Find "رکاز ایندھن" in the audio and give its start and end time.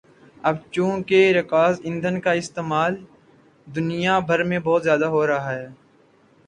1.37-2.19